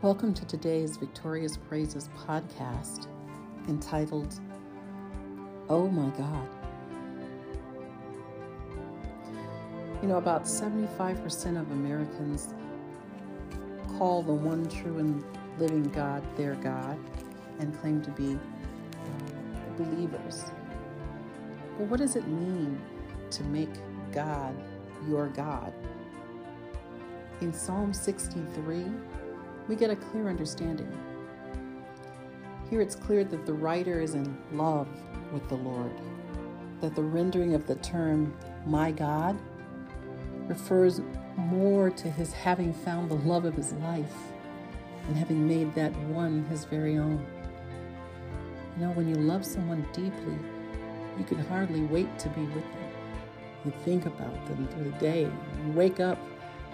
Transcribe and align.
Welcome 0.00 0.32
to 0.34 0.46
today's 0.46 0.96
Victorious 0.96 1.56
Praises 1.56 2.08
podcast 2.24 3.08
entitled, 3.66 4.32
Oh 5.68 5.88
My 5.88 6.08
God. 6.10 6.48
You 10.00 10.06
know, 10.06 10.18
about 10.18 10.44
75% 10.44 11.60
of 11.60 11.68
Americans 11.72 12.54
call 13.98 14.22
the 14.22 14.32
one 14.32 14.68
true 14.68 14.98
and 14.98 15.24
living 15.58 15.82
God 15.88 16.22
their 16.36 16.54
God 16.54 16.96
and 17.58 17.76
claim 17.80 18.00
to 18.02 18.10
be 18.12 18.38
believers. 19.76 20.44
But 21.76 21.88
what 21.88 21.98
does 21.98 22.14
it 22.14 22.28
mean 22.28 22.80
to 23.30 23.42
make 23.42 23.74
God 24.12 24.54
your 25.08 25.26
God? 25.26 25.72
In 27.40 27.52
Psalm 27.52 27.92
63, 27.92 28.84
we 29.68 29.76
get 29.76 29.90
a 29.90 29.96
clear 29.96 30.28
understanding. 30.28 30.90
Here 32.70 32.80
it's 32.80 32.94
clear 32.94 33.22
that 33.24 33.46
the 33.46 33.52
writer 33.52 34.00
is 34.00 34.14
in 34.14 34.36
love 34.52 34.88
with 35.32 35.46
the 35.48 35.56
Lord, 35.56 35.92
that 36.80 36.94
the 36.94 37.02
rendering 37.02 37.54
of 37.54 37.66
the 37.66 37.74
term, 37.76 38.34
my 38.66 38.90
God, 38.90 39.38
refers 40.46 41.02
more 41.36 41.90
to 41.90 42.10
his 42.10 42.32
having 42.32 42.72
found 42.72 43.10
the 43.10 43.14
love 43.14 43.44
of 43.44 43.54
his 43.54 43.72
life 43.74 44.16
and 45.06 45.16
having 45.16 45.46
made 45.46 45.74
that 45.74 45.94
one 46.08 46.44
his 46.46 46.64
very 46.64 46.96
own. 46.96 47.24
You 48.76 48.86
know, 48.86 48.92
when 48.92 49.08
you 49.08 49.16
love 49.16 49.44
someone 49.44 49.86
deeply, 49.92 50.38
you 51.18 51.24
can 51.24 51.38
hardly 51.38 51.82
wait 51.82 52.18
to 52.20 52.28
be 52.30 52.42
with 52.42 52.64
them. 52.64 52.90
You 53.64 53.72
think 53.84 54.06
about 54.06 54.46
them 54.46 54.68
through 54.68 54.84
the 54.84 54.98
day. 54.98 55.22
You 55.22 55.72
wake 55.72 56.00
up 56.00 56.18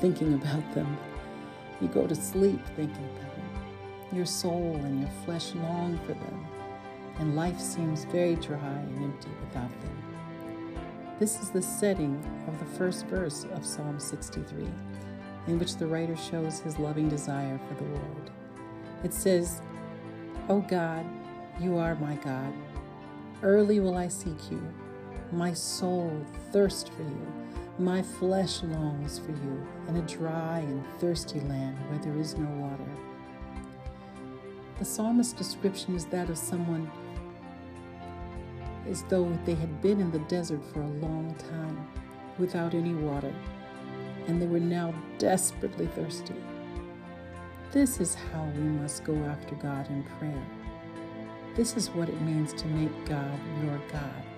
thinking 0.00 0.34
about 0.34 0.74
them. 0.74 0.96
You 1.80 1.88
go 1.88 2.06
to 2.06 2.14
sleep 2.14 2.60
thinking 2.76 3.08
about 3.16 3.34
them. 3.36 4.16
Your 4.16 4.26
soul 4.26 4.76
and 4.84 5.00
your 5.00 5.10
flesh 5.24 5.54
long 5.54 5.98
for 6.06 6.14
them, 6.14 6.46
and 7.18 7.36
life 7.36 7.60
seems 7.60 8.04
very 8.04 8.34
dry 8.36 8.58
and 8.58 9.04
empty 9.04 9.30
without 9.40 9.70
them. 9.80 10.02
This 11.18 11.40
is 11.40 11.50
the 11.50 11.62
setting 11.62 12.22
of 12.48 12.58
the 12.58 12.78
first 12.78 13.06
verse 13.06 13.46
of 13.52 13.64
Psalm 13.64 14.00
63, 14.00 14.66
in 15.46 15.58
which 15.58 15.76
the 15.76 15.86
writer 15.86 16.16
shows 16.16 16.60
his 16.60 16.78
loving 16.78 17.08
desire 17.08 17.60
for 17.68 17.74
the 17.74 17.90
world. 17.90 18.30
It 19.04 19.14
says, 19.14 19.62
O 20.48 20.60
God, 20.60 21.06
you 21.60 21.76
are 21.76 21.94
my 21.96 22.16
God. 22.16 22.52
Early 23.42 23.80
will 23.80 23.96
I 23.96 24.08
seek 24.08 24.50
you. 24.50 24.62
My 25.32 25.52
soul 25.52 26.24
thirsts 26.52 26.88
for 26.88 27.02
you. 27.02 27.26
My 27.80 28.02
flesh 28.02 28.62
longs 28.62 29.18
for 29.20 29.30
you 29.30 29.66
in 29.88 29.96
a 29.96 30.02
dry 30.02 30.58
and 30.58 30.84
thirsty 30.98 31.40
land 31.40 31.78
where 31.88 31.98
there 32.00 32.20
is 32.20 32.36
no 32.36 32.46
water. 32.46 32.84
The 34.78 34.84
psalmist's 34.84 35.32
description 35.32 35.94
is 35.94 36.04
that 36.06 36.28
of 36.28 36.36
someone 36.36 36.90
as 38.86 39.02
though 39.04 39.32
they 39.46 39.54
had 39.54 39.80
been 39.80 39.98
in 39.98 40.10
the 40.10 40.18
desert 40.18 40.62
for 40.74 40.82
a 40.82 40.88
long 40.88 41.34
time 41.36 41.88
without 42.38 42.74
any 42.74 42.92
water, 42.92 43.34
and 44.26 44.42
they 44.42 44.46
were 44.46 44.60
now 44.60 44.92
desperately 45.16 45.86
thirsty. 45.86 46.34
This 47.72 47.98
is 47.98 48.14
how 48.14 48.44
we 48.56 48.62
must 48.62 49.04
go 49.04 49.14
after 49.24 49.54
God 49.54 49.88
in 49.88 50.02
prayer. 50.18 50.46
This 51.56 51.78
is 51.78 51.88
what 51.88 52.10
it 52.10 52.20
means 52.20 52.52
to 52.52 52.66
make 52.66 53.06
God 53.06 53.40
your 53.64 53.80
God. 53.90 54.29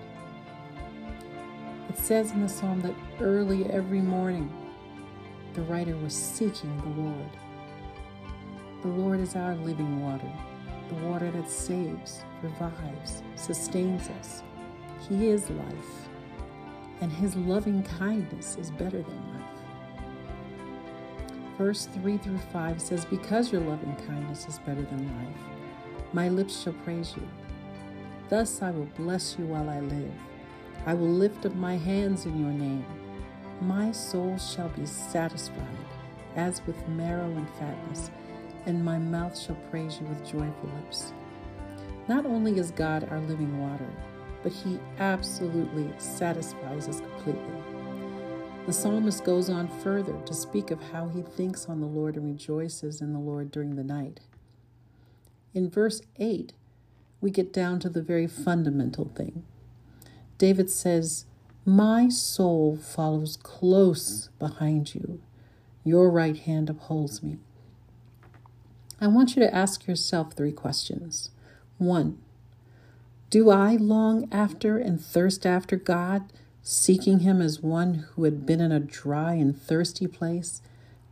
It 1.93 1.99
says 1.99 2.31
in 2.31 2.41
the 2.41 2.49
psalm 2.49 2.81
that 2.81 2.95
early 3.21 3.65
every 3.67 4.01
morning 4.01 4.51
the 5.53 5.61
writer 5.61 5.95
was 5.95 6.15
seeking 6.15 6.75
the 6.79 7.01
Lord. 7.01 7.29
The 8.81 8.87
Lord 8.87 9.19
is 9.19 9.35
our 9.35 9.55
living 9.55 10.01
water, 10.01 10.31
the 10.89 10.95
water 10.95 11.29
that 11.29 11.47
saves, 11.47 12.25
revives, 12.41 13.21
sustains 13.35 14.09
us. 14.19 14.41
He 15.07 15.27
is 15.27 15.51
life, 15.51 16.09
and 16.99 17.11
His 17.11 17.35
loving 17.35 17.83
kindness 17.83 18.57
is 18.59 18.71
better 18.71 19.03
than 19.03 19.33
life. 19.35 19.43
Verse 21.59 21.85
3 21.93 22.17
through 22.17 22.39
5 22.39 22.81
says, 22.81 23.05
Because 23.05 23.51
your 23.51 23.61
loving 23.61 23.95
kindness 24.07 24.47
is 24.47 24.57
better 24.59 24.81
than 24.81 25.15
life, 25.15 25.37
my 26.11 26.27
lips 26.27 26.63
shall 26.63 26.73
praise 26.73 27.13
you. 27.15 27.27
Thus 28.29 28.63
I 28.63 28.71
will 28.71 28.89
bless 28.97 29.37
you 29.37 29.45
while 29.45 29.69
I 29.69 29.79
live. 29.79 30.11
I 30.85 30.93
will 30.93 31.09
lift 31.09 31.45
up 31.45 31.55
my 31.55 31.77
hands 31.77 32.25
in 32.25 32.39
your 32.39 32.51
name. 32.51 32.85
My 33.61 33.91
soul 33.91 34.37
shall 34.37 34.69
be 34.69 34.85
satisfied 34.85 35.57
as 36.35 36.61
with 36.65 36.87
marrow 36.89 37.31
and 37.31 37.49
fatness, 37.51 38.11
and 38.65 38.83
my 38.83 38.97
mouth 38.97 39.37
shall 39.37 39.57
praise 39.69 39.99
you 39.99 40.07
with 40.07 40.25
joyful 40.25 40.69
lips. 40.81 41.13
Not 42.07 42.25
only 42.25 42.57
is 42.57 42.71
God 42.71 43.07
our 43.09 43.19
living 43.19 43.61
water, 43.61 43.89
but 44.41 44.51
He 44.51 44.79
absolutely 44.99 45.89
satisfies 45.97 46.87
us 46.87 46.99
completely. 46.99 47.63
The 48.65 48.73
psalmist 48.73 49.25
goes 49.25 49.49
on 49.49 49.67
further 49.67 50.17
to 50.25 50.33
speak 50.33 50.71
of 50.71 50.81
how 50.91 51.09
he 51.09 51.21
thinks 51.21 51.65
on 51.65 51.81
the 51.81 51.85
Lord 51.85 52.15
and 52.15 52.25
rejoices 52.25 53.01
in 53.01 53.11
the 53.11 53.19
Lord 53.19 53.51
during 53.51 53.75
the 53.75 53.83
night. 53.83 54.21
In 55.53 55.69
verse 55.69 56.01
8, 56.17 56.53
we 57.19 57.29
get 57.29 57.51
down 57.51 57.79
to 57.79 57.89
the 57.89 58.01
very 58.01 58.25
fundamental 58.25 59.11
thing. 59.15 59.43
David 60.43 60.69
says, 60.69 61.23
My 61.63 62.09
soul 62.09 62.75
follows 62.75 63.37
close 63.41 64.27
behind 64.39 64.93
you. 64.93 65.21
Your 65.85 66.09
right 66.11 66.37
hand 66.37 66.69
upholds 66.69 67.23
me. 67.23 67.37
I 68.99 69.07
want 69.07 69.37
you 69.37 69.41
to 69.41 69.55
ask 69.55 69.87
yourself 69.87 70.33
three 70.33 70.51
questions. 70.51 71.31
One, 71.77 72.17
do 73.29 73.51
I 73.51 73.77
long 73.77 74.27
after 74.33 74.77
and 74.77 74.99
thirst 74.99 75.45
after 75.45 75.77
God, 75.77 76.23
seeking 76.61 77.19
Him 77.19 77.41
as 77.41 77.61
one 77.61 78.05
who 78.11 78.25
had 78.25 78.45
been 78.45 78.59
in 78.59 78.73
a 78.73 78.81
dry 78.81 79.35
and 79.35 79.57
thirsty 79.57 80.07
place 80.07 80.61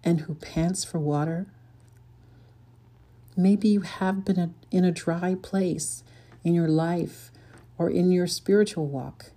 and 0.04 0.20
who 0.20 0.36
pants 0.36 0.84
for 0.84 1.00
water? 1.00 1.48
Maybe 3.38 3.70
you 3.70 3.80
have 3.80 4.26
been 4.26 4.56
in 4.72 4.84
a 4.84 4.92
dry 4.92 5.38
place 5.42 6.04
in 6.44 6.54
your 6.54 6.68
life 6.68 7.32
or 7.82 7.90
in 7.90 8.12
your 8.12 8.28
spiritual 8.28 8.86
walk. 8.86 9.32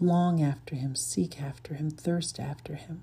Long 0.00 0.40
after 0.40 0.76
Him, 0.76 0.94
seek 0.94 1.42
after 1.42 1.74
Him, 1.74 1.90
thirst 1.90 2.38
after 2.38 2.76
Him. 2.76 3.02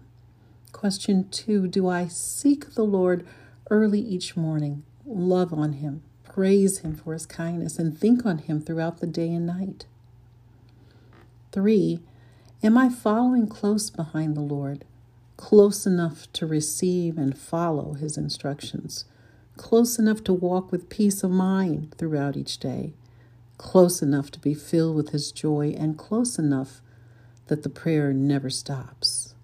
Question 0.71 1.27
two 1.29 1.67
Do 1.67 1.85
I 1.89 2.07
seek 2.07 2.75
the 2.75 2.85
Lord 2.85 3.27
early 3.69 3.99
each 3.99 4.37
morning, 4.37 4.83
love 5.05 5.51
on 5.51 5.73
Him, 5.73 6.01
praise 6.23 6.77
Him 6.77 6.95
for 6.95 7.11
His 7.11 7.25
kindness, 7.25 7.77
and 7.77 7.97
think 7.97 8.25
on 8.25 8.37
Him 8.37 8.61
throughout 8.61 9.01
the 9.01 9.07
day 9.07 9.33
and 9.33 9.45
night? 9.45 9.85
Three, 11.51 11.99
am 12.63 12.77
I 12.77 12.87
following 12.87 13.47
close 13.47 13.89
behind 13.89 14.37
the 14.37 14.41
Lord, 14.41 14.85
close 15.35 15.85
enough 15.85 16.31
to 16.33 16.45
receive 16.45 17.17
and 17.17 17.37
follow 17.37 17.95
His 17.95 18.15
instructions, 18.15 19.03
close 19.57 19.99
enough 19.99 20.23
to 20.23 20.33
walk 20.33 20.71
with 20.71 20.87
peace 20.87 21.21
of 21.21 21.31
mind 21.31 21.93
throughout 21.97 22.37
each 22.37 22.59
day? 22.59 22.93
Close 23.57 24.01
enough 24.01 24.31
to 24.31 24.39
be 24.39 24.53
filled 24.53 24.95
with 24.95 25.09
His 25.09 25.31
joy, 25.31 25.75
and 25.77 25.97
close 25.97 26.37
enough 26.37 26.81
that 27.47 27.63
the 27.63 27.69
prayer 27.69 28.13
never 28.13 28.49
stops. 28.49 29.35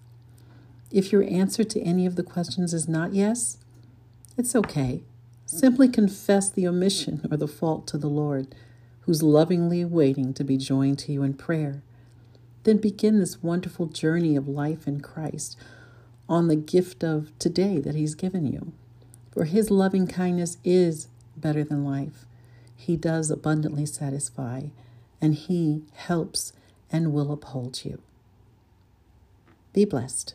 If 0.90 1.12
your 1.12 1.22
answer 1.24 1.64
to 1.64 1.80
any 1.80 2.04
of 2.04 2.16
the 2.16 2.22
questions 2.22 2.74
is 2.74 2.88
not 2.88 3.14
yes, 3.14 3.58
it's 4.36 4.54
okay. 4.54 5.02
Simply 5.46 5.88
confess 5.88 6.50
the 6.50 6.66
omission 6.66 7.26
or 7.30 7.36
the 7.36 7.48
fault 7.48 7.86
to 7.88 7.98
the 7.98 8.08
Lord, 8.08 8.54
who's 9.02 9.22
lovingly 9.22 9.84
waiting 9.84 10.32
to 10.34 10.44
be 10.44 10.56
joined 10.56 10.98
to 11.00 11.12
you 11.12 11.22
in 11.22 11.34
prayer. 11.34 11.82
Then 12.64 12.76
begin 12.76 13.18
this 13.18 13.42
wonderful 13.42 13.86
journey 13.86 14.36
of 14.36 14.48
life 14.48 14.86
in 14.86 15.00
Christ 15.00 15.58
on 16.28 16.48
the 16.48 16.56
gift 16.56 17.02
of 17.02 17.36
today 17.38 17.78
that 17.80 17.94
He's 17.94 18.14
given 18.14 18.46
you. 18.46 18.72
For 19.32 19.44
His 19.44 19.70
loving 19.70 20.06
kindness 20.06 20.58
is 20.64 21.08
better 21.36 21.64
than 21.64 21.84
life. 21.84 22.26
He 22.82 22.96
does 22.96 23.30
abundantly 23.30 23.86
satisfy, 23.86 24.62
and 25.20 25.36
He 25.36 25.84
helps 25.92 26.52
and 26.90 27.12
will 27.12 27.30
uphold 27.30 27.84
you. 27.84 28.00
Be 29.72 29.84
blessed. 29.84 30.34